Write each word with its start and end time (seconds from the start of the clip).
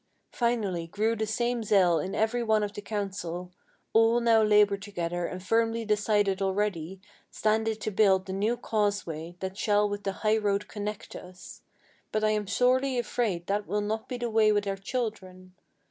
Finally 0.33 0.87
grew 0.87 1.15
the 1.15 1.27
same 1.27 1.63
zeal 1.63 1.99
in 1.99 2.15
every 2.15 2.41
one 2.41 2.63
of 2.63 2.73
the 2.73 2.81
council; 2.81 3.51
All 3.93 4.19
now 4.19 4.41
labor 4.41 4.75
together, 4.75 5.27
and 5.27 5.43
firmly 5.43 5.85
decided 5.85 6.41
already 6.41 6.99
Stands 7.29 7.69
it 7.69 7.81
to 7.81 7.91
build 7.91 8.25
the 8.25 8.33
new 8.33 8.57
causeway 8.57 9.35
that 9.41 9.59
shall 9.59 9.87
with 9.87 10.03
the 10.03 10.11
highroad 10.25 10.67
connect 10.67 11.15
us. 11.15 11.61
But 12.11 12.23
I 12.23 12.31
am 12.31 12.47
sorely 12.47 12.97
afraid 12.97 13.45
that 13.45 13.67
will 13.67 13.79
not 13.81 14.09
be 14.09 14.17
the 14.17 14.31
way 14.31 14.51
with 14.51 14.65
our 14.65 14.75
children. 14.75 15.53